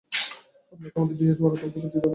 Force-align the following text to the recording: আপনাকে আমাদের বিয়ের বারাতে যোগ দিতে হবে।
আপনাকে 0.73 0.95
আমাদের 0.95 1.15
বিয়ের 1.19 1.37
বারাতে 1.41 1.65
যোগ 1.65 1.83
দিতে 1.83 1.97
হবে। 1.97 2.09